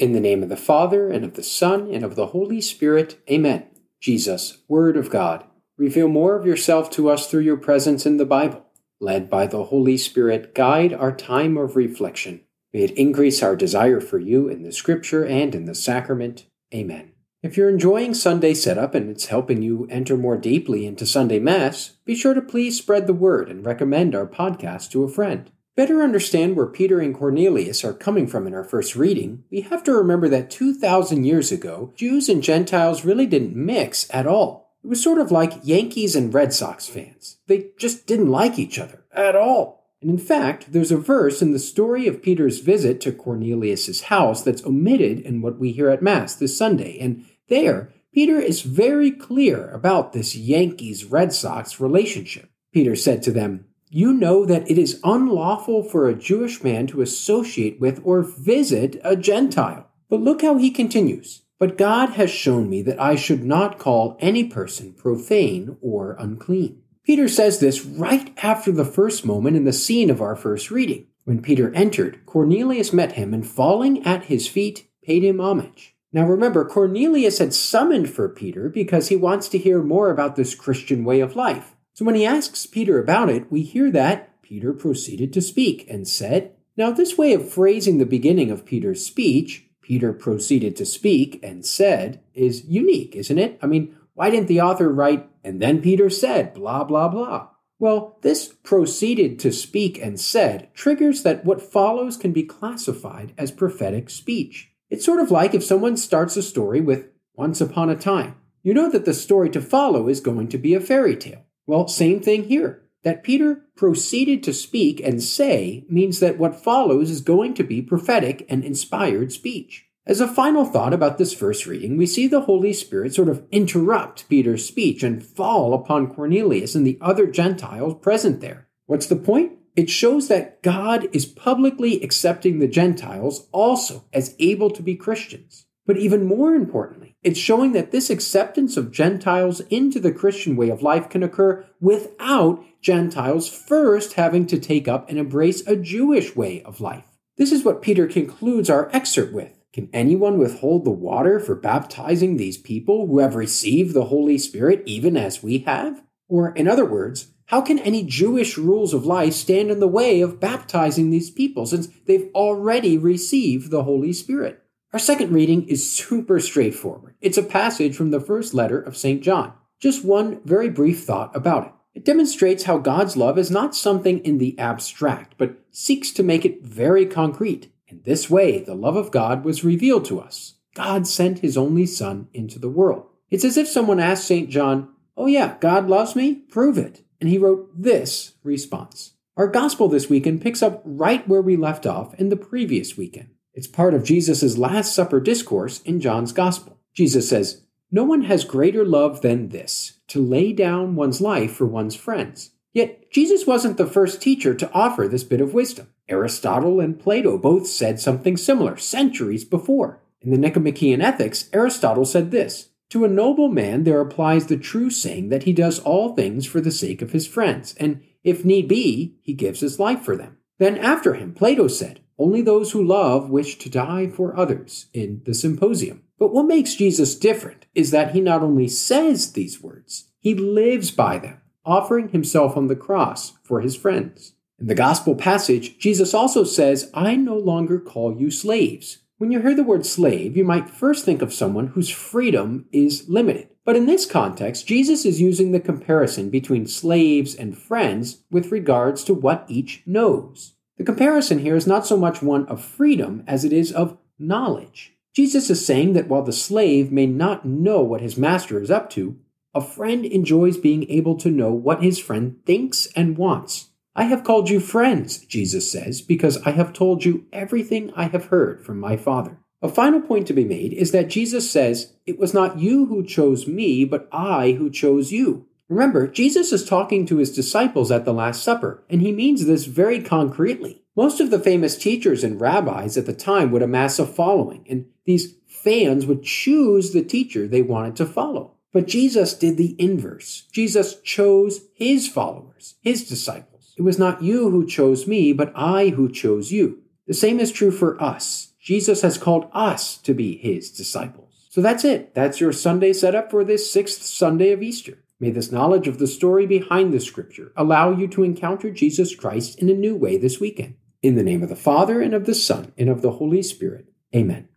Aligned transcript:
In 0.00 0.12
the 0.14 0.20
name 0.20 0.42
of 0.42 0.48
the 0.48 0.56
Father, 0.56 1.10
and 1.10 1.26
of 1.26 1.34
the 1.34 1.42
Son, 1.42 1.92
and 1.92 2.02
of 2.02 2.16
the 2.16 2.28
Holy 2.28 2.62
Spirit, 2.62 3.20
Amen. 3.30 3.66
Jesus, 4.00 4.62
Word 4.66 4.96
of 4.96 5.10
God, 5.10 5.44
reveal 5.76 6.08
more 6.08 6.36
of 6.36 6.46
yourself 6.46 6.88
to 6.92 7.10
us 7.10 7.26
through 7.26 7.42
your 7.42 7.58
presence 7.58 8.06
in 8.06 8.16
the 8.16 8.24
Bible. 8.24 8.64
Led 8.98 9.28
by 9.28 9.46
the 9.46 9.64
Holy 9.64 9.98
Spirit, 9.98 10.54
guide 10.54 10.94
our 10.94 11.14
time 11.14 11.58
of 11.58 11.76
reflection. 11.76 12.40
May 12.72 12.84
it 12.84 12.92
increase 12.92 13.42
our 13.42 13.54
desire 13.54 14.00
for 14.00 14.18
you 14.18 14.48
in 14.48 14.62
the 14.62 14.72
Scripture 14.72 15.26
and 15.26 15.54
in 15.54 15.66
the 15.66 15.74
sacrament. 15.74 16.46
Amen. 16.74 17.12
If 17.42 17.58
you're 17.58 17.68
enjoying 17.68 18.14
Sunday 18.14 18.54
setup 18.54 18.94
and 18.94 19.10
it's 19.10 19.26
helping 19.26 19.60
you 19.60 19.86
enter 19.90 20.16
more 20.16 20.38
deeply 20.38 20.86
into 20.86 21.04
Sunday 21.04 21.38
Mass, 21.38 21.96
be 22.06 22.14
sure 22.14 22.32
to 22.32 22.40
please 22.40 22.78
spread 22.78 23.06
the 23.06 23.12
word 23.12 23.50
and 23.50 23.66
recommend 23.66 24.14
our 24.14 24.26
podcast 24.26 24.92
to 24.92 25.04
a 25.04 25.10
friend 25.10 25.52
better 25.80 26.02
understand 26.02 26.56
where 26.56 26.66
Peter 26.66 27.00
and 27.00 27.14
Cornelius 27.14 27.82
are 27.86 27.94
coming 27.94 28.26
from 28.26 28.46
in 28.46 28.52
our 28.52 28.62
first 28.62 28.94
reading, 28.94 29.44
we 29.50 29.62
have 29.62 29.82
to 29.82 29.94
remember 29.94 30.28
that 30.28 30.50
2,000 30.50 31.24
years 31.24 31.50
ago, 31.50 31.90
Jews 31.96 32.28
and 32.28 32.42
Gentiles 32.42 33.02
really 33.02 33.24
didn't 33.24 33.56
mix 33.56 34.06
at 34.10 34.26
all. 34.26 34.74
It 34.84 34.88
was 34.88 35.02
sort 35.02 35.18
of 35.18 35.32
like 35.32 35.54
Yankees 35.62 36.14
and 36.14 36.34
Red 36.34 36.52
Sox 36.52 36.86
fans. 36.86 37.38
They 37.46 37.70
just 37.78 38.06
didn't 38.06 38.28
like 38.28 38.58
each 38.58 38.78
other 38.78 39.04
at 39.10 39.34
all. 39.34 39.86
And 40.02 40.10
in 40.10 40.18
fact, 40.18 40.70
there's 40.70 40.92
a 40.92 40.98
verse 40.98 41.40
in 41.40 41.52
the 41.52 41.58
story 41.58 42.06
of 42.06 42.22
Peter's 42.22 42.58
visit 42.58 43.00
to 43.00 43.10
Cornelius's 43.12 44.02
house 44.02 44.42
that's 44.42 44.66
omitted 44.66 45.20
in 45.20 45.40
what 45.40 45.58
we 45.58 45.72
hear 45.72 45.88
at 45.88 46.02
Mass 46.02 46.34
this 46.34 46.58
Sunday. 46.58 46.98
And 46.98 47.24
there, 47.48 47.90
Peter 48.12 48.38
is 48.38 48.60
very 48.60 49.10
clear 49.10 49.70
about 49.70 50.12
this 50.12 50.36
Yankees 50.36 51.06
Red 51.06 51.32
Sox 51.32 51.80
relationship. 51.80 52.50
Peter 52.70 52.94
said 52.94 53.22
to 53.22 53.32
them, 53.32 53.64
you 53.92 54.12
know 54.12 54.44
that 54.46 54.70
it 54.70 54.78
is 54.78 55.00
unlawful 55.02 55.82
for 55.82 56.08
a 56.08 56.14
Jewish 56.14 56.62
man 56.62 56.86
to 56.86 57.02
associate 57.02 57.80
with 57.80 58.00
or 58.04 58.22
visit 58.22 59.00
a 59.02 59.16
Gentile. 59.16 59.88
But 60.08 60.20
look 60.20 60.42
how 60.42 60.58
he 60.58 60.70
continues. 60.70 61.42
But 61.58 61.76
God 61.76 62.10
has 62.10 62.30
shown 62.30 62.70
me 62.70 62.82
that 62.82 63.00
I 63.00 63.16
should 63.16 63.44
not 63.44 63.78
call 63.78 64.16
any 64.20 64.44
person 64.44 64.92
profane 64.92 65.76
or 65.82 66.16
unclean. 66.18 66.82
Peter 67.04 67.28
says 67.28 67.58
this 67.58 67.84
right 67.84 68.32
after 68.42 68.70
the 68.70 68.84
first 68.84 69.26
moment 69.26 69.56
in 69.56 69.64
the 69.64 69.72
scene 69.72 70.08
of 70.08 70.22
our 70.22 70.36
first 70.36 70.70
reading. 70.70 71.06
When 71.24 71.42
Peter 71.42 71.74
entered, 71.74 72.24
Cornelius 72.26 72.92
met 72.92 73.12
him 73.12 73.34
and 73.34 73.46
falling 73.46 74.06
at 74.06 74.26
his 74.26 74.46
feet, 74.46 74.88
paid 75.02 75.24
him 75.24 75.40
homage. 75.40 75.96
Now 76.12 76.26
remember, 76.26 76.64
Cornelius 76.64 77.38
had 77.38 77.52
summoned 77.52 78.10
for 78.10 78.28
Peter 78.28 78.68
because 78.68 79.08
he 79.08 79.16
wants 79.16 79.48
to 79.48 79.58
hear 79.58 79.82
more 79.82 80.10
about 80.10 80.36
this 80.36 80.54
Christian 80.54 81.04
way 81.04 81.20
of 81.20 81.36
life. 81.36 81.74
So 81.94 82.04
when 82.04 82.14
he 82.14 82.26
asks 82.26 82.66
Peter 82.66 82.98
about 82.98 83.30
it, 83.30 83.50
we 83.50 83.62
hear 83.62 83.90
that 83.90 84.42
Peter 84.42 84.72
proceeded 84.72 85.32
to 85.32 85.42
speak 85.42 85.88
and 85.88 86.06
said, 86.08 86.52
Now, 86.76 86.90
this 86.90 87.16
way 87.16 87.32
of 87.32 87.52
phrasing 87.52 87.98
the 87.98 88.06
beginning 88.06 88.50
of 88.50 88.64
Peter's 88.64 89.04
speech, 89.04 89.70
Peter 89.90 90.12
proceeded 90.12 90.76
to 90.76 90.86
speak 90.86 91.40
and 91.42 91.66
said, 91.66 92.20
is 92.32 92.64
unique, 92.64 93.16
isn't 93.16 93.38
it? 93.40 93.58
I 93.60 93.66
mean, 93.66 93.96
why 94.14 94.30
didn't 94.30 94.46
the 94.46 94.60
author 94.60 94.88
write, 94.88 95.28
and 95.42 95.60
then 95.60 95.82
Peter 95.82 96.08
said, 96.08 96.54
blah, 96.54 96.84
blah, 96.84 97.08
blah? 97.08 97.48
Well, 97.80 98.16
this 98.22 98.46
proceeded 98.62 99.40
to 99.40 99.50
speak 99.50 99.98
and 100.00 100.20
said 100.20 100.72
triggers 100.74 101.24
that 101.24 101.44
what 101.44 101.60
follows 101.60 102.16
can 102.16 102.32
be 102.32 102.44
classified 102.44 103.32
as 103.36 103.50
prophetic 103.50 104.10
speech. 104.10 104.70
It's 104.90 105.04
sort 105.04 105.18
of 105.18 105.32
like 105.32 105.54
if 105.54 105.64
someone 105.64 105.96
starts 105.96 106.36
a 106.36 106.42
story 106.42 106.80
with 106.80 107.08
once 107.34 107.60
upon 107.60 107.90
a 107.90 107.96
time. 107.96 108.36
You 108.62 108.74
know 108.74 108.88
that 108.90 109.06
the 109.06 109.14
story 109.14 109.50
to 109.50 109.60
follow 109.60 110.06
is 110.06 110.20
going 110.20 110.46
to 110.50 110.58
be 110.58 110.74
a 110.74 110.80
fairy 110.80 111.16
tale. 111.16 111.46
Well, 111.66 111.88
same 111.88 112.20
thing 112.20 112.44
here. 112.44 112.82
That 113.02 113.22
Peter 113.22 113.64
proceeded 113.76 114.42
to 114.42 114.52
speak 114.52 115.00
and 115.00 115.22
say 115.22 115.84
means 115.88 116.20
that 116.20 116.38
what 116.38 116.62
follows 116.62 117.10
is 117.10 117.22
going 117.22 117.54
to 117.54 117.64
be 117.64 117.80
prophetic 117.80 118.44
and 118.48 118.62
inspired 118.62 119.32
speech. 119.32 119.86
As 120.06 120.20
a 120.20 120.28
final 120.28 120.64
thought 120.64 120.92
about 120.92 121.18
this 121.18 121.32
first 121.32 121.66
reading, 121.66 121.96
we 121.96 122.06
see 122.06 122.26
the 122.26 122.42
Holy 122.42 122.72
Spirit 122.72 123.14
sort 123.14 123.28
of 123.28 123.46
interrupt 123.50 124.28
Peter's 124.28 124.66
speech 124.66 125.02
and 125.02 125.24
fall 125.24 125.72
upon 125.72 126.12
Cornelius 126.12 126.74
and 126.74 126.86
the 126.86 126.98
other 127.00 127.26
Gentiles 127.26 127.94
present 128.02 128.40
there. 128.40 128.66
What's 128.86 129.06
the 129.06 129.16
point? 129.16 129.52
It 129.76 129.88
shows 129.88 130.28
that 130.28 130.62
God 130.62 131.08
is 131.12 131.26
publicly 131.26 132.02
accepting 132.02 132.58
the 132.58 132.68
Gentiles 132.68 133.48
also 133.52 134.04
as 134.12 134.34
able 134.38 134.70
to 134.70 134.82
be 134.82 134.96
Christians. 134.96 135.66
But 135.90 135.98
even 135.98 136.24
more 136.24 136.54
importantly, 136.54 137.16
it's 137.24 137.36
showing 137.36 137.72
that 137.72 137.90
this 137.90 138.10
acceptance 138.10 138.76
of 138.76 138.92
Gentiles 138.92 139.58
into 139.70 139.98
the 139.98 140.12
Christian 140.12 140.54
way 140.54 140.68
of 140.68 140.84
life 140.84 141.08
can 141.08 141.24
occur 141.24 141.66
without 141.80 142.64
Gentiles 142.80 143.48
first 143.48 144.12
having 144.12 144.46
to 144.46 144.60
take 144.60 144.86
up 144.86 145.08
and 145.08 145.18
embrace 145.18 145.66
a 145.66 145.74
Jewish 145.74 146.36
way 146.36 146.62
of 146.62 146.80
life. 146.80 147.06
This 147.38 147.50
is 147.50 147.64
what 147.64 147.82
Peter 147.82 148.06
concludes 148.06 148.70
our 148.70 148.88
excerpt 148.92 149.32
with. 149.32 149.58
Can 149.72 149.90
anyone 149.92 150.38
withhold 150.38 150.84
the 150.84 150.92
water 150.92 151.40
for 151.40 151.56
baptizing 151.56 152.36
these 152.36 152.56
people 152.56 153.08
who 153.08 153.18
have 153.18 153.34
received 153.34 153.92
the 153.92 154.04
Holy 154.04 154.38
Spirit 154.38 154.84
even 154.86 155.16
as 155.16 155.42
we 155.42 155.58
have? 155.66 156.04
Or, 156.28 156.54
in 156.54 156.68
other 156.68 156.84
words, 156.84 157.32
how 157.46 157.62
can 157.62 157.80
any 157.80 158.04
Jewish 158.04 158.56
rules 158.56 158.94
of 158.94 159.06
life 159.06 159.34
stand 159.34 159.72
in 159.72 159.80
the 159.80 159.88
way 159.88 160.20
of 160.20 160.38
baptizing 160.38 161.10
these 161.10 161.32
people 161.32 161.66
since 161.66 161.88
they've 162.06 162.30
already 162.32 162.96
received 162.96 163.72
the 163.72 163.82
Holy 163.82 164.12
Spirit? 164.12 164.62
Our 164.92 164.98
second 164.98 165.32
reading 165.32 165.68
is 165.68 165.88
super 165.88 166.40
straightforward. 166.40 167.14
It's 167.20 167.38
a 167.38 167.44
passage 167.44 167.94
from 167.94 168.10
the 168.10 168.18
first 168.18 168.54
letter 168.54 168.80
of 168.80 168.96
St. 168.96 169.22
John. 169.22 169.52
Just 169.78 170.04
one 170.04 170.40
very 170.44 170.68
brief 170.68 171.04
thought 171.04 171.34
about 171.34 171.66
it. 171.68 171.72
It 171.94 172.04
demonstrates 172.04 172.64
how 172.64 172.78
God's 172.78 173.16
love 173.16 173.38
is 173.38 173.52
not 173.52 173.76
something 173.76 174.18
in 174.20 174.38
the 174.38 174.58
abstract, 174.58 175.36
but 175.38 175.60
seeks 175.70 176.10
to 176.12 176.24
make 176.24 176.44
it 176.44 176.64
very 176.64 177.06
concrete. 177.06 177.72
In 177.86 178.00
this 178.04 178.28
way, 178.28 178.64
the 178.64 178.74
love 178.74 178.96
of 178.96 179.12
God 179.12 179.44
was 179.44 179.62
revealed 179.62 180.06
to 180.06 180.18
us. 180.18 180.54
God 180.74 181.06
sent 181.06 181.38
his 181.38 181.56
only 181.56 181.86
Son 181.86 182.26
into 182.32 182.58
the 182.58 182.68
world. 182.68 183.06
It's 183.30 183.44
as 183.44 183.56
if 183.56 183.68
someone 183.68 184.00
asked 184.00 184.26
St. 184.26 184.50
John, 184.50 184.88
Oh, 185.16 185.26
yeah, 185.26 185.56
God 185.60 185.88
loves 185.88 186.16
me? 186.16 186.34
Prove 186.34 186.76
it. 186.78 187.04
And 187.20 187.28
he 187.28 187.38
wrote 187.38 187.70
this 187.80 188.34
response. 188.42 189.12
Our 189.36 189.46
gospel 189.46 189.88
this 189.88 190.08
weekend 190.08 190.42
picks 190.42 190.64
up 190.64 190.82
right 190.84 191.26
where 191.28 191.42
we 191.42 191.56
left 191.56 191.86
off 191.86 192.12
in 192.14 192.28
the 192.28 192.36
previous 192.36 192.96
weekend. 192.96 193.30
It's 193.52 193.66
part 193.66 193.94
of 193.94 194.04
Jesus' 194.04 194.56
Last 194.56 194.94
Supper 194.94 195.20
discourse 195.20 195.82
in 195.82 196.00
John's 196.00 196.32
Gospel. 196.32 196.78
Jesus 196.94 197.28
says, 197.28 197.62
No 197.90 198.04
one 198.04 198.22
has 198.22 198.44
greater 198.44 198.84
love 198.84 199.22
than 199.22 199.48
this, 199.48 199.98
to 200.08 200.24
lay 200.24 200.52
down 200.52 200.94
one's 200.94 201.20
life 201.20 201.54
for 201.54 201.66
one's 201.66 201.96
friends. 201.96 202.50
Yet, 202.72 203.10
Jesus 203.10 203.46
wasn't 203.46 203.76
the 203.76 203.86
first 203.86 204.22
teacher 204.22 204.54
to 204.54 204.72
offer 204.72 205.08
this 205.08 205.24
bit 205.24 205.40
of 205.40 205.54
wisdom. 205.54 205.88
Aristotle 206.08 206.78
and 206.78 206.98
Plato 206.98 207.38
both 207.38 207.66
said 207.66 207.98
something 207.98 208.36
similar 208.36 208.76
centuries 208.76 209.44
before. 209.44 210.00
In 210.20 210.30
the 210.30 210.38
Nicomachean 210.38 211.00
Ethics, 211.00 211.48
Aristotle 211.52 212.04
said 212.04 212.30
this 212.30 212.68
To 212.90 213.04
a 213.04 213.08
noble 213.08 213.48
man 213.48 213.82
there 213.82 214.00
applies 214.00 214.46
the 214.46 214.56
true 214.56 214.90
saying 214.90 215.30
that 215.30 215.42
he 215.42 215.52
does 215.52 215.80
all 215.80 216.14
things 216.14 216.46
for 216.46 216.60
the 216.60 216.70
sake 216.70 217.02
of 217.02 217.10
his 217.10 217.26
friends, 217.26 217.74
and 217.78 218.02
if 218.22 218.44
need 218.44 218.68
be, 218.68 219.16
he 219.22 219.32
gives 219.32 219.60
his 219.60 219.80
life 219.80 220.02
for 220.02 220.16
them. 220.16 220.36
Then 220.58 220.76
after 220.76 221.14
him, 221.14 221.32
Plato 221.32 221.68
said, 221.68 222.00
only 222.20 222.42
those 222.42 222.72
who 222.72 222.84
love 222.84 223.30
wish 223.30 223.58
to 223.58 223.70
die 223.70 224.06
for 224.06 224.36
others 224.36 224.86
in 224.92 225.22
the 225.24 225.34
symposium. 225.34 226.02
But 226.18 226.32
what 226.32 226.46
makes 226.46 226.76
Jesus 226.76 227.16
different 227.16 227.66
is 227.74 227.90
that 227.90 228.12
he 228.12 228.20
not 228.20 228.42
only 228.42 228.68
says 228.68 229.32
these 229.32 229.62
words, 229.62 230.10
he 230.20 230.34
lives 230.34 230.90
by 230.90 231.18
them, 231.18 231.40
offering 231.64 232.10
himself 232.10 232.56
on 232.56 232.66
the 232.66 232.76
cross 232.76 233.32
for 233.42 233.62
his 233.62 233.74
friends. 233.74 234.34
In 234.60 234.66
the 234.66 234.74
gospel 234.74 235.14
passage, 235.14 235.78
Jesus 235.78 236.12
also 236.12 236.44
says, 236.44 236.90
I 236.92 237.16
no 237.16 237.36
longer 237.36 237.80
call 237.80 238.14
you 238.14 238.30
slaves. 238.30 238.98
When 239.16 239.32
you 239.32 239.40
hear 239.40 239.54
the 239.54 239.64
word 239.64 239.86
slave, 239.86 240.36
you 240.36 240.44
might 240.44 240.68
first 240.68 241.06
think 241.06 241.22
of 241.22 241.32
someone 241.32 241.68
whose 241.68 241.88
freedom 241.88 242.66
is 242.70 243.08
limited. 243.08 243.48
But 243.64 243.76
in 243.76 243.86
this 243.86 244.04
context, 244.04 244.66
Jesus 244.66 245.06
is 245.06 245.20
using 245.20 245.52
the 245.52 245.60
comparison 245.60 246.28
between 246.28 246.66
slaves 246.66 247.34
and 247.34 247.56
friends 247.56 248.24
with 248.30 248.52
regards 248.52 249.04
to 249.04 249.14
what 249.14 249.46
each 249.48 249.82
knows. 249.86 250.54
The 250.80 250.86
comparison 250.86 251.40
here 251.40 251.56
is 251.56 251.66
not 251.66 251.86
so 251.86 251.98
much 251.98 252.22
one 252.22 252.46
of 252.46 252.64
freedom 252.64 253.22
as 253.26 253.44
it 253.44 253.52
is 253.52 253.70
of 253.70 253.98
knowledge. 254.18 254.94
Jesus 255.14 255.50
is 255.50 255.62
saying 255.62 255.92
that 255.92 256.08
while 256.08 256.22
the 256.22 256.32
slave 256.32 256.90
may 256.90 257.04
not 257.04 257.44
know 257.44 257.82
what 257.82 258.00
his 258.00 258.16
master 258.16 258.62
is 258.62 258.70
up 258.70 258.88
to, 258.92 259.18
a 259.54 259.60
friend 259.60 260.06
enjoys 260.06 260.56
being 260.56 260.88
able 260.88 261.16
to 261.16 261.30
know 261.30 261.52
what 261.52 261.82
his 261.82 261.98
friend 261.98 262.38
thinks 262.46 262.86
and 262.96 263.18
wants. 263.18 263.68
I 263.94 264.04
have 264.04 264.24
called 264.24 264.48
you 264.48 264.58
friends, 264.58 265.18
Jesus 265.18 265.70
says, 265.70 266.00
because 266.00 266.40
I 266.46 266.52
have 266.52 266.72
told 266.72 267.04
you 267.04 267.26
everything 267.30 267.92
I 267.94 268.04
have 268.04 268.28
heard 268.28 268.64
from 268.64 268.80
my 268.80 268.96
Father. 268.96 269.36
A 269.60 269.68
final 269.68 270.00
point 270.00 270.26
to 270.28 270.32
be 270.32 270.46
made 270.46 270.72
is 270.72 270.92
that 270.92 271.10
Jesus 271.10 271.50
says, 271.50 271.92
It 272.06 272.18
was 272.18 272.32
not 272.32 272.58
you 272.58 272.86
who 272.86 273.04
chose 273.04 273.46
me, 273.46 273.84
but 273.84 274.08
I 274.10 274.52
who 274.52 274.70
chose 274.70 275.12
you. 275.12 275.46
Remember, 275.70 276.08
Jesus 276.08 276.52
is 276.52 276.64
talking 276.64 277.06
to 277.06 277.18
his 277.18 277.32
disciples 277.32 277.92
at 277.92 278.04
the 278.04 278.12
Last 278.12 278.42
Supper, 278.42 278.82
and 278.90 279.00
he 279.00 279.12
means 279.12 279.46
this 279.46 279.66
very 279.66 280.02
concretely. 280.02 280.82
Most 280.96 281.20
of 281.20 281.30
the 281.30 281.38
famous 281.38 281.78
teachers 281.78 282.24
and 282.24 282.40
rabbis 282.40 282.96
at 282.96 283.06
the 283.06 283.14
time 283.14 283.52
would 283.52 283.62
amass 283.62 284.00
a 284.00 284.04
following, 284.04 284.66
and 284.68 284.86
these 285.04 285.36
fans 285.46 286.06
would 286.06 286.24
choose 286.24 286.90
the 286.90 287.04
teacher 287.04 287.46
they 287.46 287.62
wanted 287.62 287.94
to 287.96 288.06
follow. 288.06 288.56
But 288.72 288.88
Jesus 288.88 289.32
did 289.32 289.56
the 289.56 289.76
inverse. 289.78 290.48
Jesus 290.50 291.00
chose 291.02 291.60
his 291.72 292.08
followers, 292.08 292.74
his 292.80 293.08
disciples. 293.08 293.72
It 293.78 293.82
was 293.82 293.98
not 293.98 294.22
you 294.22 294.50
who 294.50 294.66
chose 294.66 295.06
me, 295.06 295.32
but 295.32 295.52
I 295.54 295.90
who 295.90 296.10
chose 296.10 296.50
you. 296.50 296.82
The 297.06 297.14
same 297.14 297.38
is 297.38 297.52
true 297.52 297.70
for 297.70 298.00
us. 298.02 298.54
Jesus 298.60 299.02
has 299.02 299.18
called 299.18 299.48
us 299.52 299.98
to 299.98 300.14
be 300.14 300.36
his 300.36 300.72
disciples. 300.72 301.46
So 301.48 301.60
that's 301.60 301.84
it. 301.84 302.12
That's 302.12 302.40
your 302.40 302.52
Sunday 302.52 302.92
setup 302.92 303.30
for 303.30 303.44
this 303.44 303.70
sixth 303.70 304.02
Sunday 304.02 304.50
of 304.50 304.64
Easter. 304.64 304.98
May 305.20 305.30
this 305.30 305.52
knowledge 305.52 305.86
of 305.86 305.98
the 305.98 306.06
story 306.06 306.46
behind 306.46 306.92
the 306.92 307.00
scripture 307.00 307.52
allow 307.54 307.92
you 307.92 308.08
to 308.08 308.22
encounter 308.22 308.70
Jesus 308.70 309.14
Christ 309.14 309.58
in 309.58 309.68
a 309.68 309.74
new 309.74 309.94
way 309.94 310.16
this 310.16 310.40
weekend. 310.40 310.76
In 311.02 311.14
the 311.14 311.22
name 311.22 311.42
of 311.42 311.50
the 311.50 311.56
Father, 311.56 312.00
and 312.00 312.14
of 312.14 312.24
the 312.24 312.34
Son, 312.34 312.72
and 312.78 312.88
of 312.88 313.02
the 313.02 313.12
Holy 313.12 313.42
Spirit. 313.42 313.86
Amen. 314.14 314.50